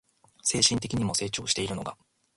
[0.41, 1.95] 精神的にも成長しているのが